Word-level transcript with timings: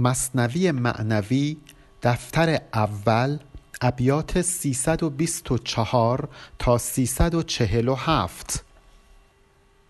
مصنوی 0.00 0.72
معنوی 0.72 1.56
دفتر 2.02 2.58
اول 2.74 3.38
ابیات 3.80 4.40
324 4.40 6.28
تا 6.58 6.78
347 6.78 8.69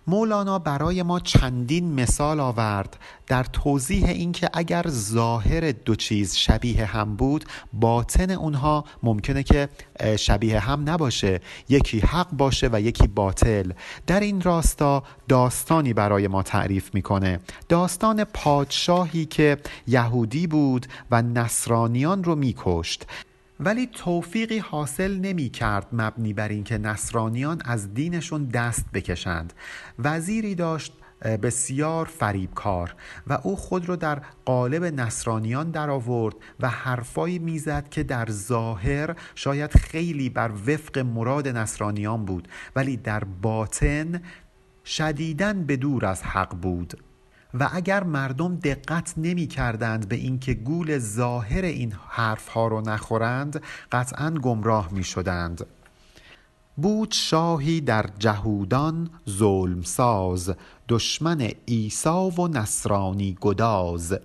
مولانا 0.07 0.59
برای 0.59 1.03
ما 1.03 1.21
چندین 1.21 1.95
مثال 1.95 2.41
آورد 2.41 2.97
در 3.27 3.45
توضیح 3.45 4.09
اینکه 4.09 4.51
اگر 4.53 4.85
ظاهر 4.89 5.73
دو 5.73 5.95
چیز 5.95 6.37
شبیه 6.37 6.85
هم 6.85 7.17
بود 7.17 7.45
باطن 7.73 8.31
اونها 8.31 8.85
ممکنه 9.03 9.43
که 9.43 9.69
شبیه 10.19 10.59
هم 10.61 10.91
نباشه. 10.91 11.41
یکی 11.69 12.01
حق 12.01 12.31
باشه 12.33 12.69
و 12.73 12.81
یکی 12.81 13.07
باطل. 13.07 13.73
در 14.07 14.21
این 14.21 14.41
راستا 14.41 15.03
داستانی 15.29 15.93
برای 15.93 16.29
ما 16.29 16.43
تعریف 16.43 16.95
می‌کنه. 16.95 17.41
داستان 17.69 18.25
پادشاهی 18.25 19.27
که 19.27 19.59
یهودی 19.87 20.47
بود 20.47 20.87
و 21.11 21.23
نصرانیان 21.23 22.25
رو 22.25 22.35
میکشت. 22.35 23.07
ولی 23.61 23.87
توفیقی 23.87 24.59
حاصل 24.59 25.17
نمی 25.17 25.49
کرد 25.49 25.87
مبنی 25.93 26.33
بر 26.33 26.49
اینکه 26.49 26.79
نصرانیان 26.79 27.63
از 27.65 27.95
دینشون 27.95 28.45
دست 28.45 28.85
بکشند. 28.95 29.53
وزیری 29.99 30.55
داشت 30.55 30.93
بسیار 31.43 32.07
فریبکار 32.07 32.95
و 33.27 33.39
او 33.43 33.57
خود 33.57 33.89
را 33.89 33.97
در 33.97 34.23
قالب 34.45 34.85
نصرانیان 34.85 35.71
در 35.71 35.91
آورد 35.91 36.35
و 36.61 36.69
حرفایی 36.69 37.39
می‌زد 37.39 37.89
که 37.89 38.03
در 38.03 38.31
ظاهر 38.31 39.17
شاید 39.35 39.71
خیلی 39.71 40.31
بر 40.31 40.51
وفق 40.67 40.99
مراد 40.99 41.49
نصرانیان 41.49 42.25
بود 42.25 42.49
ولی 42.77 42.97
در 42.97 43.25
باطن 43.25 44.23
شدیدن 44.85 45.65
به 45.65 45.77
دور 45.77 46.07
از 46.07 46.23
حق 46.23 46.55
بود. 46.55 47.10
و 47.55 47.69
اگر 47.73 48.05
مردم 48.05 48.57
دقت 48.57 49.15
نمی 49.17 49.47
کردند 49.47 50.09
به 50.09 50.17
اینکه 50.17 50.55
گول 50.55 50.99
ظاهر 50.99 51.65
این 51.65 51.93
حرف 52.09 52.49
ها 52.49 52.69
رو 52.69 52.81
نخورند 52.81 53.63
قطعا 53.93 54.31
گمراه 54.31 54.93
می 54.93 55.05
شدند 55.05 55.67
بود 56.77 57.13
شاهی 57.13 57.81
در 57.81 58.07
جهودان 58.19 59.11
ظلم 59.29 59.83
ساز 59.83 60.55
دشمن 60.89 61.41
عیسی 61.69 62.31
و 62.39 62.49
نصرانی 62.49 63.37
گداز. 63.41 64.19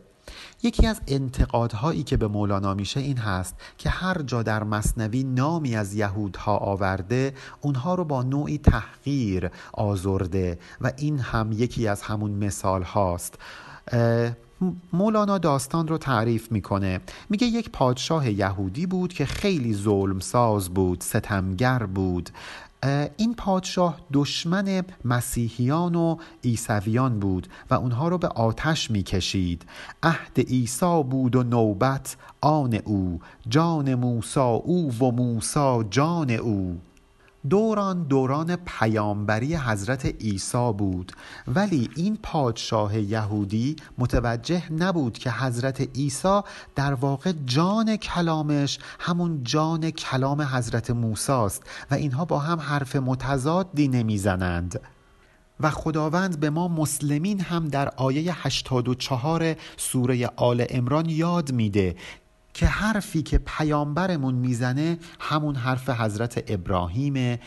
یکی 0.65 0.87
از 0.87 1.01
انتقادهایی 1.07 2.03
که 2.03 2.17
به 2.17 2.27
مولانا 2.27 2.73
میشه 2.73 2.99
این 2.99 3.17
هست 3.17 3.55
که 3.77 3.89
هر 3.89 4.21
جا 4.21 4.43
در 4.43 4.63
مصنوی 4.63 5.23
نامی 5.23 5.75
از 5.75 5.93
یهودها 5.93 6.57
آورده 6.57 7.33
اونها 7.61 7.95
رو 7.95 8.05
با 8.05 8.23
نوعی 8.23 8.57
تحقیر 8.57 9.49
آزرده 9.73 10.59
و 10.81 10.91
این 10.97 11.19
هم 11.19 11.51
یکی 11.51 11.87
از 11.87 12.01
همون 12.01 12.31
مثال 12.31 12.83
هاست 12.83 13.35
مولانا 14.93 15.37
داستان 15.37 15.87
رو 15.87 15.97
تعریف 15.97 16.51
می‌کنه. 16.51 16.99
میگه 17.29 17.47
یک 17.47 17.69
پادشاه 17.69 18.29
یهودی 18.29 18.85
بود 18.85 19.13
که 19.13 19.25
خیلی 19.25 19.73
ظلم 19.73 20.19
ساز 20.19 20.69
بود 20.69 21.01
ستمگر 21.01 21.79
بود. 21.83 22.29
این 23.17 23.35
پادشاه 23.37 23.99
دشمن 24.13 24.83
مسیحیان 25.05 25.95
و 25.95 26.17
عیسویان 26.43 27.19
بود 27.19 27.47
و 27.69 27.73
اونها 27.73 28.07
رو 28.07 28.17
به 28.17 28.27
آتش 28.27 28.91
می‌کشید. 28.91 29.65
عهد 30.03 30.39
عیسی 30.39 31.03
بود 31.09 31.35
و 31.35 31.43
نوبت 31.43 32.17
آن 32.41 32.73
او 32.73 33.19
جان 33.49 33.95
موسا 33.95 34.49
او 34.49 34.91
و 34.99 35.11
موسا 35.11 35.83
جان 35.83 36.31
او. 36.31 36.77
دوران 37.49 38.03
دوران 38.03 38.55
پیامبری 38.55 39.55
حضرت 39.55 40.05
عیسی 40.05 40.73
بود. 40.77 41.11
ولی 41.47 41.89
این 41.95 42.17
پادشاه 42.23 42.99
یهودی 42.99 43.75
متوجه 43.97 44.73
نبود 44.73 45.17
که 45.17 45.31
حضرت 45.31 45.81
عیسی 45.95 46.41
در 46.75 46.93
واقع 46.93 47.33
جان 47.45 47.97
کلامش 47.97 48.79
همون 48.99 49.43
جان 49.43 49.91
کلام 49.91 50.41
حضرت 50.41 50.91
موسی 50.91 51.31
است 51.31 51.63
و 51.91 51.95
اینها 51.95 52.25
با 52.25 52.39
هم 52.39 52.59
حرف 52.59 52.95
متضادی 52.95 53.87
نمی‌زنند. 53.87 54.79
و 55.59 55.69
خداوند 55.69 56.39
به 56.39 56.49
ما 56.49 56.67
مسلمین 56.67 57.41
هم 57.41 57.67
در 57.67 57.89
آیه 57.89 58.45
84 58.47 59.55
سوره 59.77 60.29
آل 60.35 60.65
امران 60.69 61.09
یاد 61.09 61.51
میده 61.51 61.95
که 62.55 62.65
حرفی 62.65 63.23
که 63.23 63.37
پیامبرمون 63.37 64.35
می‌زنه 64.35 64.97
همون 65.19 65.55
حرف 65.55 65.89
حضرت 65.89 66.43
ابراهیم 66.47 67.39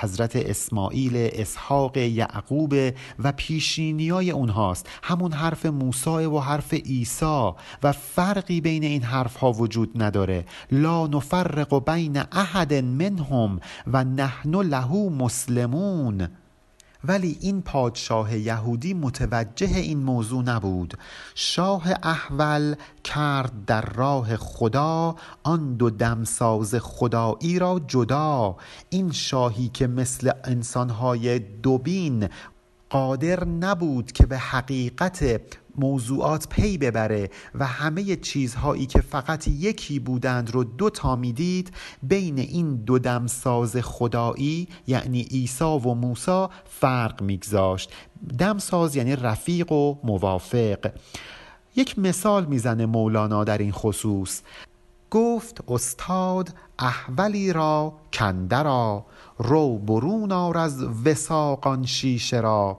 حضرت 0.00 0.36
اسماعیل 0.36 1.12
اسحاق 1.16 1.96
یعقوب 1.96 2.74
و 3.18 3.32
پیشینیای 3.32 4.30
اونهاست. 4.30 4.88
همون 5.02 5.32
حرف 5.32 5.66
موسی 5.66 6.10
و 6.10 6.38
حرف 6.38 6.74
عیسی 6.74 7.50
و 7.82 7.92
فرقی 7.92 8.60
بین 8.60 8.84
این 8.84 9.02
حرف 9.02 9.36
ها 9.36 9.52
وجود 9.52 10.02
نداره. 10.02 10.44
لا 10.72 11.06
نفرق 11.06 11.84
بین 11.92 12.22
احد 12.32 12.74
منهم 12.74 13.60
و 13.86 14.04
نحن 14.04 14.54
له 14.54 14.94
مسلمون. 14.94 16.28
ولی 17.08 17.38
این 17.40 17.62
پادشاه 17.62 18.36
یهودی 18.36 18.94
متوجه 18.94 19.76
این 19.76 19.98
موضوع 19.98 20.42
نبود. 20.42 20.94
شاه 21.34 21.88
احول 22.02 22.74
کرد 23.04 23.64
در 23.66 23.82
راه 23.94 24.36
خدا 24.36 25.16
آن 25.42 25.74
دو 25.74 25.90
دمساز 25.90 26.74
خدایی 26.74 27.58
را 27.58 27.80
جدا. 27.86 28.56
این 28.90 29.12
شاهی 29.12 29.68
که 29.68 29.86
مثل 29.86 30.30
انسانهای 30.44 31.38
دوبین 31.38 32.28
قادر 32.90 33.44
نبود 33.44 34.12
که 34.12 34.26
به 34.26 34.38
حقیقت 34.38 35.22
موضوعات 35.78 36.48
پی 36.48 36.78
ببره 36.78 37.30
و 37.54 37.66
همه 37.66 38.16
چیزهایی 38.16 38.86
که 38.86 39.00
فقط 39.00 39.48
یکی 39.48 39.98
بودند 39.98 40.50
رو 40.50 40.64
دو 40.64 40.90
تا 40.90 41.16
می‌دید 41.16 41.72
بین 42.02 42.38
این 42.38 42.76
دو 42.76 42.98
دمساز 42.98 43.76
خدایی 43.76 44.68
یعنی 44.86 45.22
عیسی 45.22 45.64
و 45.64 45.94
موسی 45.94 46.46
فرق 46.64 47.22
میگذاشت. 47.22 47.92
دمساز 48.38 48.96
یعنی 48.96 49.16
رفیق 49.16 49.72
و 49.72 49.96
موافق. 50.04 50.92
یک 51.76 51.98
مثال 51.98 52.44
می‌زنه 52.44 52.86
مولانا 52.86 53.44
در 53.44 53.58
این 53.58 53.72
خصوص. 53.72 54.40
گفت 55.14 55.64
استاد 55.68 56.54
احولی 56.78 57.52
را 57.52 57.92
کندرا 58.12 59.06
رو 59.38 59.78
برون 59.78 60.32
آر 60.32 60.58
از 60.58 60.82
وساقان 61.04 61.86
شیشه 61.86 62.40
را. 62.40 62.78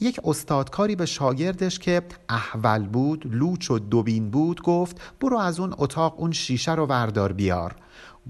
یک 0.00 0.20
استادکاری 0.24 0.96
به 0.96 1.06
شاگردش 1.06 1.78
که 1.78 2.02
احول 2.28 2.86
بود 2.86 3.26
لوچ 3.30 3.70
و 3.70 3.78
دوبین 3.78 4.30
بود 4.30 4.62
گفت 4.62 5.00
برو 5.20 5.38
از 5.38 5.60
اون 5.60 5.74
اتاق 5.78 6.20
اون 6.20 6.32
شیشه 6.32 6.74
رو 6.74 6.86
وردار 6.86 7.32
بیار. 7.32 7.76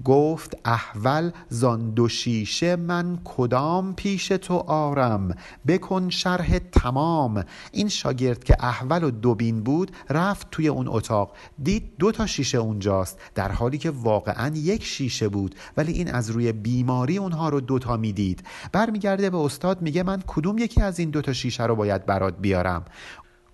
گفت 0.03 0.57
احول 0.65 1.31
زان 1.49 1.89
دو 1.89 2.07
شیشه 2.07 2.75
من 2.75 3.19
کدام 3.23 3.95
پیش 3.95 4.27
تو 4.27 4.53
آرم؟ 4.57 5.35
بکن 5.67 6.09
شرح 6.09 6.57
تمام. 6.57 7.43
این 7.71 7.89
شاگرد 7.89 8.43
که 8.43 8.55
احول 8.59 9.03
و 9.03 9.11
دوبین 9.11 9.63
بود 9.63 9.91
رفت 10.09 10.47
توی 10.51 10.67
اون 10.67 10.87
اتاق. 10.87 11.35
دید 11.63 11.91
دو 11.99 12.11
تا 12.11 12.25
شیشه 12.25 12.57
اونجاست 12.57 13.19
در 13.35 13.51
حالی 13.51 13.77
که 13.77 13.89
واقعا 13.89 14.55
یک 14.55 14.83
شیشه 14.83 15.29
بود 15.29 15.55
ولی 15.77 15.91
این 15.91 16.11
از 16.11 16.29
روی 16.29 16.51
بیماری 16.51 17.17
اونها 17.17 17.49
رو 17.49 17.61
دوتا 17.61 17.97
می‌دید. 17.97 18.43
برمیگرده 18.71 19.29
به 19.29 19.37
استاد 19.37 19.81
میگه 19.81 20.03
من 20.03 20.23
کدوم 20.27 20.57
یکی 20.57 20.81
از 20.81 20.99
این 20.99 21.09
دوتا 21.09 21.33
شیشه 21.33 21.65
رو 21.65 21.75
باید 21.75 22.05
برات 22.05 22.35
بیارم؟ 22.39 22.85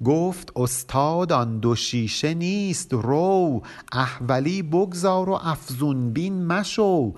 گفت 0.06 0.52
استاد 0.56 1.32
آن 1.32 1.60
دو 1.60 1.76
شیشه 1.76 2.34
نیست 2.34 2.94
رو 2.94 3.62
احولی 3.92 4.62
بگذار 4.62 5.30
و 5.30 5.40
افزون 5.44 6.14
بین 6.14 6.46
مشو. 6.46 7.14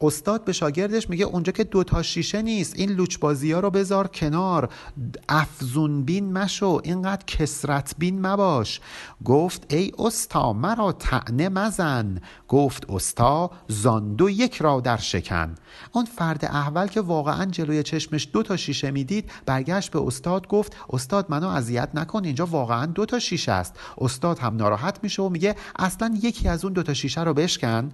استاد 0.00 0.44
به 0.44 0.52
شاگردش 0.52 1.10
میگه 1.10 1.24
اونجا 1.24 1.52
که 1.52 1.64
دوتا 1.64 2.02
شیشه 2.02 2.42
نیست 2.42 2.78
این 2.78 2.90
لوچبازی 2.90 3.52
ها 3.52 3.60
رو 3.60 3.70
بذار 3.70 4.06
کنار. 4.08 4.68
افزون 5.28 6.04
بین 6.04 6.32
مشو 6.32 6.80
اینقدر 6.84 7.24
کسرت 7.24 7.94
بین 7.98 8.26
مباش. 8.26 8.80
گفت 9.24 9.74
ای 9.74 9.92
استا 9.98 10.52
مرا 10.52 10.92
تعنه 10.92 11.48
مزن. 11.48 12.20
گفت 12.48 12.90
استا 12.90 13.50
زاندو 13.68 14.30
یک 14.30 14.56
را 14.56 14.80
در 14.80 14.96
شکن. 14.96 15.54
اون 15.92 16.04
فرد 16.04 16.44
احول 16.44 16.86
که 16.86 17.00
واقعا 17.00 17.44
جلوی 17.44 17.82
چشمش 17.82 18.28
دو 18.32 18.42
تا 18.42 18.56
شیشه 18.56 18.90
می‌دید 18.90 19.30
برگشت 19.46 19.90
به 19.90 20.06
استاد 20.06 20.48
گفت 20.48 20.76
استاد 20.90 21.26
منو 21.28 21.48
اذیت 21.48 21.88
نکن 21.94 22.24
اینجا 22.24 22.46
واقعا 22.46 22.86
دو 22.86 23.06
تا 23.06 23.18
شیشه 23.18 23.52
است. 23.52 23.74
استاد 23.98 24.38
هم 24.38 24.56
ناراحت 24.56 24.98
میشه 25.02 25.22
و 25.22 25.28
میگه 25.28 25.56
اصلا 25.76 26.18
یکی 26.22 26.48
از 26.48 26.64
اون 26.64 26.72
دو 26.72 26.82
تا 26.82 26.94
شیشه 26.94 27.22
رو 27.22 27.34
بشکن. 27.34 27.92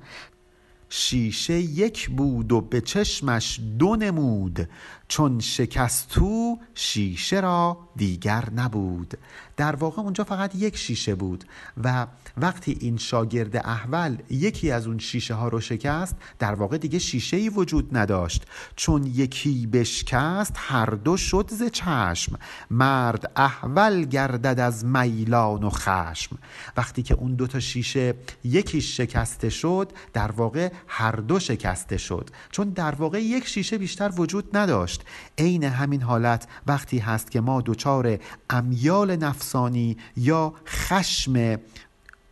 شیشه 0.92 1.54
یک 1.54 2.10
بود 2.10 2.52
و 2.52 2.60
به 2.60 2.80
چشمش 2.80 3.60
دو 3.78 3.96
نمود. 3.96 4.68
چون 5.08 5.40
شکستو 5.40 6.58
شیشه 6.74 7.40
را 7.40 7.78
دیگر 7.96 8.48
نبود. 8.56 9.14
در 9.56 9.76
واقع 9.76 10.02
اونجا 10.02 10.24
فقط 10.24 10.54
یک 10.54 10.76
شیشه 10.76 11.14
بود 11.14 11.44
و 11.84 12.06
وقتی 12.36 12.78
این 12.80 12.96
شاگرد 12.96 13.56
احول 13.56 14.16
یکی 14.30 14.70
از 14.70 14.86
اون 14.86 14.98
شیشه 14.98 15.34
ها 15.34 15.48
رو 15.48 15.60
شکست 15.60 16.16
در 16.38 16.54
واقع 16.54 16.78
دیگه 16.78 16.98
شیشه 16.98 17.36
ای 17.36 17.48
وجود 17.48 17.96
نداشت. 17.96 18.46
چون 18.76 19.06
یکی 19.06 19.66
بشکست 19.66 20.52
هر 20.56 20.86
دو 20.86 21.16
شد 21.16 21.50
ز 21.52 21.62
چشم. 21.62 22.38
مرد 22.70 23.32
احول 23.36 24.04
گردد 24.04 24.60
از 24.60 24.84
میلان 24.84 25.64
و 25.64 25.70
خشم. 25.70 26.38
وقتی 26.76 27.02
که 27.02 27.14
اون 27.14 27.34
دوتا 27.34 27.60
شیشه 27.60 28.14
یکی 28.44 28.80
شکسته 28.80 29.48
شد 29.48 29.92
در 30.12 30.30
واقع 30.30 30.72
هر 30.86 31.12
دو 31.12 31.38
شکسته 31.38 31.96
شد 31.96 32.30
چون 32.50 32.70
در 32.70 32.94
واقع 32.94 33.22
یک 33.22 33.46
شیشه 33.46 33.78
بیشتر 33.78 34.10
وجود 34.16 34.56
نداشت. 34.56 35.02
عین 35.38 35.64
همین 35.64 36.02
حالت 36.02 36.46
وقتی 36.66 36.98
هست 36.98 37.30
که 37.30 37.40
ما 37.40 37.62
دچار 37.66 38.18
امیال 38.50 39.16
نفسانی 39.16 39.96
یا 40.16 40.54
خشم 40.66 41.58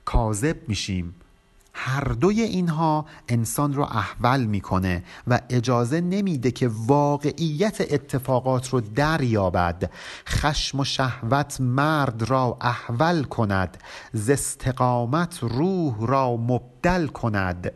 کاذب 0.05 0.57
میشیم. 0.69 1.15
هر 1.81 2.05
دوی 2.05 2.43
اینها 2.43 3.07
انسان 3.29 3.75
رو 3.75 3.83
احول 3.83 4.45
می‌کنه 4.45 5.05
و 5.27 5.41
اجازه 5.51 6.01
نمیده 6.01 6.51
که 6.51 6.71
واقعیت 6.73 7.81
اتفاقات 7.81 8.69
رو 8.69 8.81
دریابد. 8.81 9.91
خشم 10.29 10.81
و 10.81 10.85
شهوت 10.85 11.61
مرد 11.61 12.31
را 12.31 12.57
احول 12.61 13.25
کند 13.25 13.77
ز 14.13 14.31
استقامت 14.31 15.39
روح 15.43 16.07
را 16.07 16.37
مبدل 16.37 17.07
کند. 17.07 17.73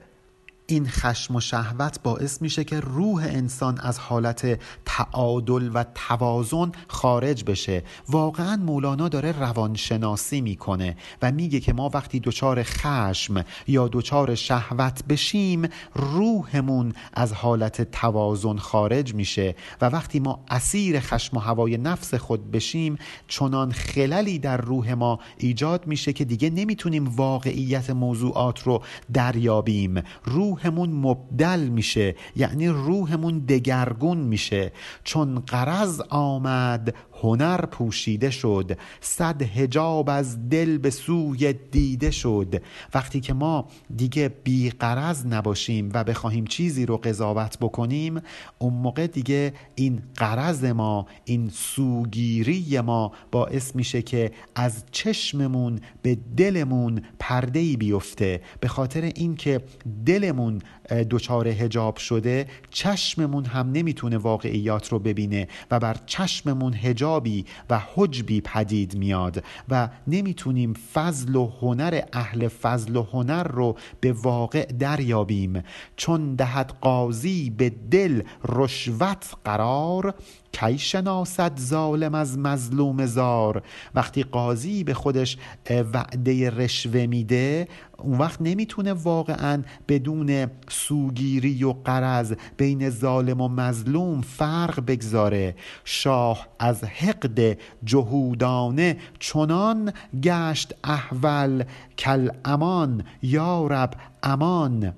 این 0.73 0.89
خشم 0.89 1.37
و 1.37 1.41
شهوت 1.41 2.03
باعث 2.03 2.43
میشه 2.43 2.65
که 2.65 2.81
روح 2.81 3.23
انسان 3.23 3.81
از 3.81 3.99
حالت 3.99 4.61
تعادل 4.97 5.71
و 5.75 5.85
توازن 5.95 6.73
خارج 6.89 7.45
بشه. 7.45 7.83
واقعا 8.09 8.57
مولانا 8.57 9.09
داره 9.09 9.33
روانشناسی 9.33 10.41
می‌کنه 10.41 10.97
و 11.23 11.33
میگه 11.33 11.61
که 11.61 11.73
ما 11.73 11.91
وقتی 11.95 12.21
دچار 12.21 12.63
خشم 12.63 13.45
یا 13.67 13.89
دچار 13.93 14.35
شهوت 14.35 15.05
بشیم 15.05 15.69
روحمون 15.95 16.93
از 17.13 17.33
حالت 17.33 17.91
توازن 17.91 18.57
خارج 18.57 19.15
میشه 19.15 19.55
و 19.81 19.87
وقتی 19.87 20.21
ما 20.21 20.45
اسیر 20.51 21.01
خشم 21.01 21.37
و 21.37 21.41
هوای 21.41 21.77
نفس 21.77 22.15
خود 22.15 22.51
بشیم 22.51 22.99
چنان 23.29 23.73
خللی 23.73 24.39
در 24.39 24.57
روح 24.57 24.93
ما 24.93 25.19
ایجاد 25.39 25.87
میشه 25.87 26.13
که 26.13 26.25
دیگه 26.25 26.51
نمی‌تونیم 26.51 27.09
واقعیت 27.09 27.91
موضوعات 27.91 28.63
رو 28.63 28.83
دریابیم. 29.13 30.03
روح 30.25 30.53
روحمون 30.53 30.91
مبدل 30.91 31.61
میشه 31.61 32.15
یعنی 32.37 32.69
روحمون 32.69 33.39
دگرگون 33.39 34.19
میشه. 34.19 34.73
چون 35.05 35.39
قرض 35.41 36.01
آمد 36.11 36.95
هنر 37.23 37.67
پوشیده 37.67 38.31
شد. 38.31 38.79
صد 39.01 39.43
هجاب 39.43 40.11
از 40.11 40.49
دل 40.49 40.79
به 40.79 40.91
سوی 40.91 41.53
دیده 41.53 42.11
شد. 42.11 42.63
وقتی 42.95 43.21
که 43.21 43.35
ما 43.35 43.69
دیگه 43.97 44.29
بیقرض 44.45 45.27
نباشیم 45.27 45.91
و 45.95 46.05
بخواهیم 46.05 46.45
چیزی 46.45 46.87
رو 46.87 46.97
قضاوت 46.97 47.59
بکنیم 47.59 48.21
اون 48.59 48.75
موقع 48.75 49.07
دیگه 49.07 49.53
این 49.75 50.03
قرض 50.17 50.65
ما 50.65 51.07
این 51.25 51.49
سوگیری 51.49 52.81
ما 52.81 53.13
باعث 53.31 53.77
میشه 53.77 54.03
که 54.03 54.33
از 54.55 54.85
چشممون 54.91 55.81
به 56.03 56.19
دلمون 56.37 57.03
پرده 57.19 57.77
بیفته. 57.77 58.41
به 58.61 58.69
خاطر 58.69 59.03
اینکه 59.03 59.61
دلمون 60.07 60.63
دچار 61.11 61.49
هجاب 61.49 61.97
شده 61.97 62.47
چشممون 62.71 63.45
هم 63.45 63.73
نمی‌تونه 63.73 64.17
واقعیات 64.17 64.89
رو 64.89 64.99
ببینه 64.99 65.49
و 65.71 65.81
بر 65.81 65.97
چشممون 66.07 66.75
هجابی 67.13 67.45
و 67.71 67.81
حجبی 67.95 68.41
پدید 68.41 68.97
میاد 68.97 69.45
و 69.69 69.89
نمی‌تونیم 70.07 70.75
فضل 70.95 71.37
و 71.37 71.53
هنر 71.61 72.01
اهل 72.13 72.49
فضل 72.49 72.97
و 72.97 73.03
هنر 73.03 73.43
رو 73.43 73.77
به 74.01 74.13
واقع 74.13 74.67
دریابیم. 74.67 75.63
چون 75.97 76.35
دهد 76.35 76.73
قاضی 76.81 77.51
به 77.51 77.71
دل 77.91 78.23
رشوت 78.49 79.35
قرار 79.45 80.15
کی 80.53 80.79
شناسد 80.79 81.59
ظالم 81.61 82.15
از 82.15 82.39
مظلوم 82.39 83.07
زار؟ 83.07 83.63
وقتی 83.95 84.23
قاضی 84.23 84.85
به 84.85 84.95
خودش 84.95 85.37
وعده 85.71 86.51
رشوه 86.51 87.07
میده 87.07 87.69
اون 87.99 88.19
وقت 88.19 88.43
نمی‌تونه 88.43 88.93
واقعا 88.93 89.63
بدون 89.89 90.47
سوگیری 90.69 91.65
و 91.65 91.73
قرض 91.73 92.33
بین 92.57 92.91
ظالم 92.91 93.41
و 93.41 93.49
مظلوم 93.49 94.21
فرق 94.21 94.87
بگذاره. 94.87 95.55
شاه 95.85 96.49
از 96.59 96.85
حقد 97.03 97.59
جهودانه 97.85 98.97
چنان 99.19 99.93
گشت 100.23 100.75
احول 100.85 101.65
کل 101.99 102.31
امان 102.45 103.05
یارب 103.23 103.91
امان. 104.23 104.95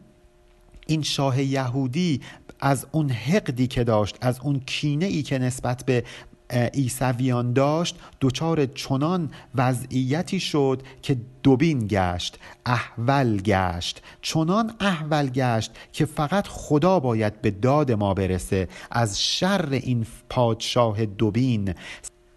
این 0.86 1.02
شاه 1.02 1.42
یهودی 1.42 2.20
از 2.60 2.86
اون 2.92 3.10
حقدی 3.10 3.66
که 3.66 3.84
داشت 3.84 4.18
از 4.20 4.40
اون 4.40 4.60
کینه 4.60 5.06
ای 5.06 5.22
که 5.22 5.38
نسبت 5.38 5.84
به 5.84 6.04
ایسویان 6.50 7.52
داشت 7.52 7.98
دچار 8.20 8.66
چنان 8.66 9.30
وضعیتی 9.54 10.40
شد 10.40 10.82
که 11.02 11.16
دوبین 11.42 11.86
گشت 11.88 12.38
احول 12.66 13.36
گشت. 13.36 14.02
چنان 14.22 14.74
احول 14.80 15.26
گشت 15.26 15.72
که 15.92 16.04
فقط 16.04 16.46
خدا 16.46 17.00
باید 17.00 17.42
به 17.42 17.50
داد 17.50 17.92
ما 17.92 18.14
برسه. 18.14 18.68
از 18.90 19.22
شر 19.22 19.68
این 19.70 20.06
پادشاه 20.28 21.06
دوبین 21.06 21.74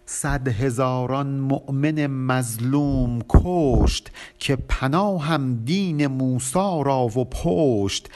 صد 0.06 0.48
هزاران 0.48 1.26
مؤمن 1.26 2.06
مظلوم 2.06 3.22
کشت 3.28 4.10
که 4.38 4.56
پناه 4.56 5.24
هم 5.24 5.64
دین 5.64 6.06
موسا 6.06 6.82
را 6.82 7.04
و 7.06 7.24
پشت. 7.24 8.08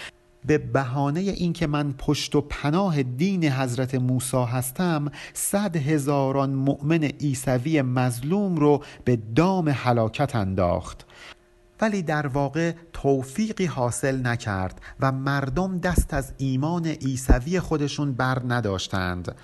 به 0.47 0.59
بهانه 0.59 1.21
اینکه 1.21 1.67
من 1.67 1.93
پشت 1.93 2.35
و 2.35 2.41
پناه 2.41 3.03
دین 3.03 3.45
حضرت 3.45 3.95
موسی 3.95 4.37
هستم 4.37 5.11
صد 5.35 5.77
هزاران 5.77 6.51
مؤمن 6.51 7.05
عیسوی 7.05 7.83
مظلوم 7.83 8.57
رو 8.57 8.83
به 9.05 9.17
دام 9.17 9.69
هلاکت 9.69 10.37
انداخت. 10.37 11.07
ولی 11.81 12.03
در 12.03 12.27
واقع 12.27 12.73
توفیقی 12.93 13.65
حاصل 13.65 14.27
نکرد 14.27 14.81
و 15.01 15.13
مردم 15.13 15.79
دست 15.79 16.15
از 16.15 16.33
ایمان 16.39 16.87
عیسوی 16.87 17.61
خودشون 17.61 18.13
بر 18.13 18.43
نداشتند. 18.49 19.35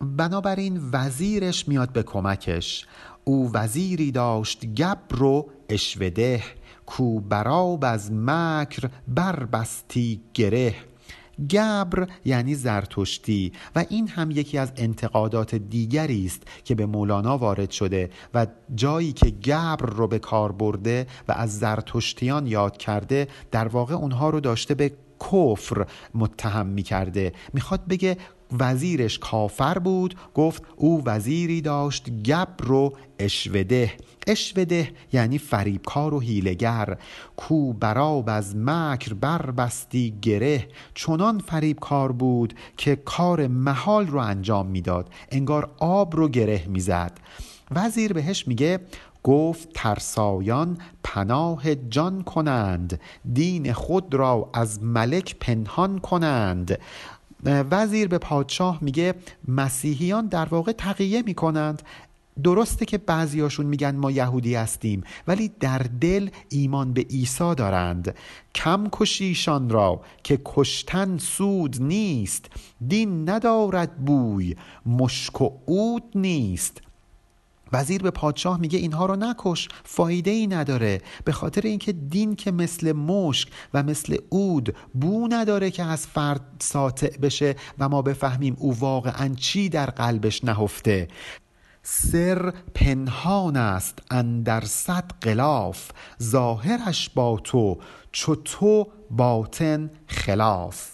بنابراین 0.00 0.80
وزیرش 0.92 1.68
میاد 1.68 1.92
به 1.92 2.02
کمکش. 2.02 2.86
او 3.24 3.50
وزیری 3.52 4.10
داشت 4.10 4.66
گبر 4.66 5.22
و 5.22 5.46
اشوده 5.68 6.42
کو 6.86 7.20
براب 7.20 7.84
از 7.84 8.12
مکر 8.12 8.88
بربستی 9.08 10.20
گره. 10.34 10.74
گبر 11.50 12.06
یعنی 12.24 12.54
زرتشتی 12.54 13.52
و 13.76 13.84
این 13.88 14.08
هم 14.08 14.30
یکی 14.30 14.58
از 14.58 14.72
انتقادات 14.76 15.54
دیگری 15.54 16.26
است 16.26 16.42
که 16.64 16.74
به 16.74 16.86
مولانا 16.86 17.38
وارد 17.38 17.70
شده 17.70 18.10
و 18.34 18.46
جایی 18.74 19.12
که 19.12 19.30
گبر 19.30 19.86
رو 19.86 20.06
به 20.06 20.18
کار 20.18 20.52
برده 20.52 21.06
و 21.28 21.32
از 21.32 21.58
زرتشتیان 21.58 22.46
یاد 22.46 22.76
کرده 22.76 23.28
در 23.50 23.68
واقع 23.68 23.94
اونها 23.94 24.30
رو 24.30 24.40
داشته 24.40 24.74
به 24.74 24.92
کفر 25.20 25.86
متهم 26.14 26.66
می 26.66 26.82
کرده 26.82 27.32
می‌خواد 27.52 27.86
بگه 27.86 28.16
وزیرش 28.58 29.18
کافر 29.18 29.78
بود 29.78 30.14
گفت 30.34 30.62
او 30.76 31.02
وزیری 31.04 31.60
داشت 31.60 32.10
گبر 32.10 32.72
و 32.72 32.92
اشوده. 33.18 33.92
اشوده 34.26 34.90
یعنی 35.12 35.38
فریبکار 35.38 36.14
و 36.14 36.20
هیلگر 36.20 36.96
کو 37.36 37.72
براب 37.72 38.24
از 38.28 38.56
مکر 38.56 39.14
بربستی 39.14 40.14
گره. 40.22 40.68
چنان 40.94 41.38
فریبکار 41.38 42.12
بود 42.12 42.54
که 42.76 42.96
کار 42.96 43.46
محال 43.46 44.06
رو 44.06 44.18
انجام 44.18 44.66
می‌داد. 44.66 45.08
انگار 45.30 45.70
آب 45.78 46.16
رو 46.16 46.28
گره 46.28 46.66
می‌زد. 46.68 47.18
وزیر 47.70 48.12
بهش 48.12 48.48
میگه 48.48 48.80
گفت 49.22 49.68
ترسایان 49.74 50.78
پناه 51.04 51.74
جان 51.74 52.22
کنند. 52.22 53.00
دین 53.32 53.72
خود 53.72 54.14
را 54.14 54.50
از 54.54 54.82
ملک 54.82 55.36
پنهان 55.40 55.98
کنند. 55.98 56.78
وزیر 57.44 58.08
به 58.08 58.18
پادشاه 58.18 58.78
میگه 58.80 59.14
مسیحیان 59.48 60.26
در 60.26 60.44
واقع 60.44 60.72
تقیه 60.72 61.22
می‌کنند. 61.22 61.82
درسته 62.42 62.84
که 62.84 62.98
بعضیاشون 62.98 63.66
میگن 63.66 63.96
ما 63.96 64.10
یهودی 64.10 64.54
هستیم 64.54 65.04
ولی 65.26 65.50
در 65.60 65.78
دل 65.78 66.30
ایمان 66.48 66.92
به 66.92 67.00
عیسی 67.00 67.54
دارند. 67.54 68.14
کم 68.54 68.88
کشیشان 68.92 69.70
را 69.70 70.00
که 70.24 70.40
کشتن 70.44 71.18
سود 71.18 71.82
نیست 71.82 72.46
دین 72.88 73.28
ندارد 73.28 74.04
بوی 74.04 74.56
مشک 74.86 75.40
و 75.40 75.50
عود 75.68 76.04
نیست. 76.14 76.80
وزیر 77.72 78.02
به 78.02 78.10
پادشاه 78.10 78.60
میگه 78.60 78.78
اینها 78.78 79.06
رو 79.06 79.16
نکش 79.16 79.68
فایده 79.84 80.30
ای 80.30 80.46
نداره 80.46 81.00
به 81.24 81.32
خاطر 81.32 81.60
اینکه 81.60 81.92
دین 81.92 82.36
که 82.36 82.52
مثل 82.52 82.92
مشک 82.92 83.48
و 83.74 83.82
مثل 83.82 84.16
عود 84.32 84.76
بو 84.94 85.28
نداره 85.30 85.70
که 85.70 85.82
از 85.82 86.06
فرد 86.06 86.40
ساطع 86.58 87.16
بشه 87.16 87.54
و 87.78 87.88
ما 87.88 88.02
بفهمیم 88.02 88.56
او 88.58 88.78
واقعا 88.78 89.34
چی 89.34 89.68
در 89.68 89.86
قلبش 89.86 90.44
نهفته. 90.44 91.08
سر 91.82 92.52
پنهان 92.74 93.56
است 93.56 93.98
اندر 94.10 94.64
صد 94.64 95.10
غلاف 95.22 95.90
ظاهرش 96.22 97.10
با 97.10 97.40
تو 97.44 97.78
چو 98.12 98.34
تو 98.34 98.86
باطن 99.10 99.90
خلاف. 100.06 100.91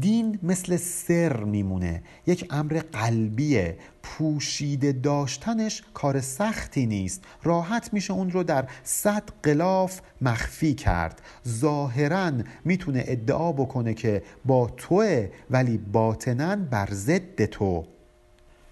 دین 0.00 0.38
مثل 0.42 0.76
سر 0.76 1.44
میمونه. 1.44 2.02
یک 2.26 2.46
امر 2.50 2.80
قلبیه. 2.92 3.76
پوشیده 4.02 4.92
داشتنش 4.92 5.82
کار 5.94 6.20
سختی 6.20 6.86
نیست. 6.86 7.24
راحت 7.42 7.92
میشه 7.92 8.12
اون 8.12 8.30
رو 8.30 8.42
در 8.42 8.68
صد 8.84 9.22
قلاف 9.42 10.00
مخفی 10.20 10.74
کرد. 10.74 11.22
ظاهرا 11.48 12.32
می‌تونه 12.64 13.04
ادعا 13.06 13.52
بکنه 13.52 13.94
که 13.94 14.22
با 14.44 14.70
توه 14.76 15.28
ولی 15.50 15.78
باطنا 15.78 16.56
بر 16.56 16.88
ضد 16.92 17.44
تو. 17.44 17.84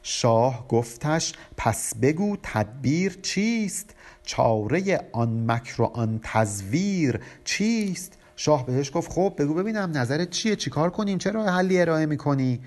شاه 0.03 0.69
گفتش 0.69 1.33
پس 1.57 1.95
بگو 2.03 2.37
تدبیر 2.43 3.19
چیست؟ 3.23 3.95
چاره 4.23 5.01
آن 5.13 5.51
مکر 5.51 5.83
و 5.83 5.85
آن 5.85 6.21
تزویر 6.23 7.21
چیست؟ 7.45 8.19
شاه 8.41 8.67
بهش 8.67 8.91
گفت 8.95 9.13
خب 9.13 9.35
بگو 9.39 9.55
ببینم 9.55 9.91
نظرت 9.95 10.31
چیه؟ 10.31 10.57
چیکار 10.57 10.91
کنیم؟ 10.91 11.19
چرا 11.19 11.45
حلی 11.45 11.81
ارائه 11.81 12.07
می‌کنی؟ 12.07 12.61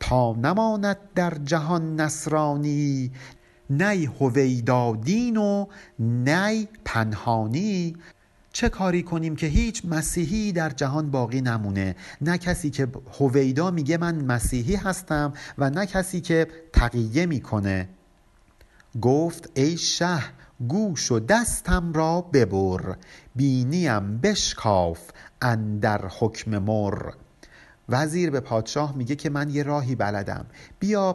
تا 0.00 0.32
نماند 0.32 0.96
در 1.14 1.34
جهان 1.44 2.00
نصرانی 2.00 3.12
نی 3.70 4.04
هویدا 4.20 4.96
دین 4.96 5.36
و 5.36 5.66
نی 5.98 6.68
پنهانی. 6.84 7.96
چه 8.52 8.68
کاری 8.68 9.02
کنیم 9.02 9.36
که 9.36 9.46
هیچ 9.46 9.84
مسیحی 9.84 10.52
در 10.52 10.70
جهان 10.70 11.10
باقی 11.10 11.40
نمونه؟ 11.40 11.96
نه 12.20 12.38
کسی 12.38 12.70
که 12.70 12.88
هویدا 13.18 13.70
میگه 13.70 13.96
من 13.96 14.24
مسیحی 14.24 14.74
هستم 14.74 15.32
و 15.58 15.70
نه 15.70 15.86
کسی 15.86 16.20
که 16.20 16.46
تقیه 16.72 17.26
می‌کنه. 17.26 17.88
گفت 19.00 19.50
ای 19.54 19.76
شه 19.76 20.18
گوش 20.68 21.12
و 21.12 21.20
دستم 21.20 21.92
را 21.92 22.20
ببر 22.20 22.96
بینیم 23.36 24.18
بشکاف 24.18 25.00
اندر 25.42 26.08
حکم 26.18 26.58
مر. 26.58 27.12
وزیر 27.88 28.30
به 28.30 28.40
پادشاه 28.40 28.96
میگه 28.96 29.16
که 29.16 29.30
من 29.30 29.50
یه 29.50 29.62
راهی 29.62 29.94
بلدم 29.94 30.46
بیا 30.78 31.02